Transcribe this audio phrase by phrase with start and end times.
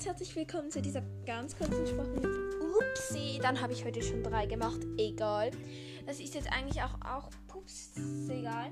[0.00, 2.22] herzlich willkommen zu dieser ganz kurzen Sprache.
[2.80, 4.80] Upsi, dann habe ich heute schon drei gemacht.
[4.96, 5.50] Egal.
[6.06, 7.92] Das ist jetzt eigentlich auch, auch pups,
[8.28, 8.70] egal.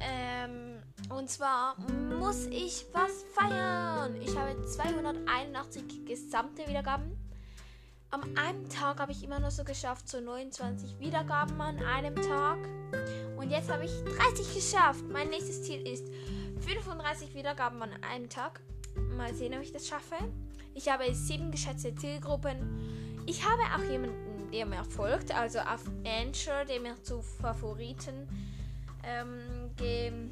[0.00, 1.76] Ähm, und zwar
[2.18, 4.20] muss ich was feiern.
[4.20, 7.16] Ich habe 281 gesamte Wiedergaben.
[8.10, 12.58] Am einen Tag habe ich immer noch so geschafft, so 29 Wiedergaben an einem Tag.
[13.36, 15.04] Und jetzt habe ich 30 geschafft.
[15.08, 16.08] Mein nächstes Ziel ist
[16.60, 18.60] 35 Wiedergaben an einem Tag.
[19.18, 20.14] Mal sehen, ob ich das schaffe.
[20.74, 22.56] Ich habe sieben geschätzte Zielgruppen.
[23.26, 28.28] Ich habe auch jemanden, der mir folgt, also auf Anchor, der mir zu Favoriten
[29.02, 30.30] ähm, geteilt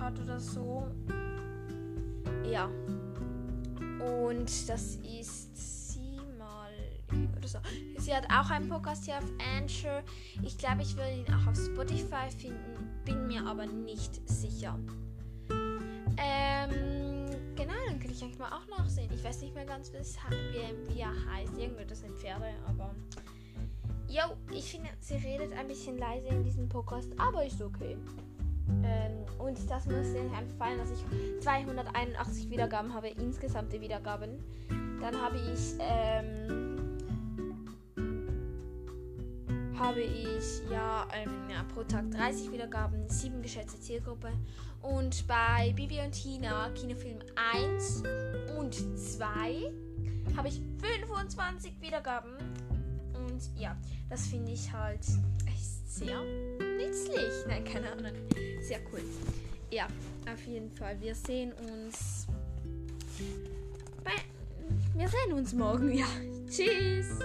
[0.00, 0.88] hat oder so.
[2.50, 2.70] Ja.
[4.24, 6.72] Und das ist sie mal
[7.36, 7.58] oder so.
[7.98, 10.02] Sie hat auch einen Podcast hier auf Anchor.
[10.42, 14.78] Ich glaube, ich würde ihn auch auf Spotify finden, bin mir aber nicht sicher.
[16.20, 19.10] Ähm, genau, dann kann ich eigentlich mal auch nachsehen.
[19.12, 21.52] Ich weiß nicht mehr ganz, wie, wie er heißt.
[21.56, 22.94] Irgendwie das sind Pferde, aber.
[24.08, 27.96] Jo, ich finde, sie redet ein bisschen leise in diesem Podcast, aber ist okay.
[28.84, 34.38] Ähm, und das muss dir einfach fallen, dass ich 281 Wiedergaben habe, insgesamte Wiedergaben.
[35.00, 36.67] Dann habe ich, ähm,
[39.78, 44.32] habe ich ja, ähm, ja, pro Tag 30 Wiedergaben, 7 geschätzte Zielgruppe.
[44.82, 47.18] Und bei Bibi und Tina, Kinofilm
[47.52, 48.02] 1
[48.58, 49.72] und 2,
[50.36, 52.32] habe ich 25 Wiedergaben.
[53.14, 53.76] Und ja,
[54.08, 55.04] das finde ich halt
[55.46, 56.22] echt sehr
[56.76, 57.32] nützlich.
[57.46, 58.12] Nein, keine Ahnung.
[58.60, 59.02] Sehr cool.
[59.70, 59.86] Ja,
[60.32, 61.00] auf jeden Fall.
[61.00, 62.26] Wir sehen uns.
[64.04, 64.12] Bei,
[64.94, 65.92] wir sehen uns morgen.
[65.92, 66.06] Ja.
[66.48, 67.18] Tschüss.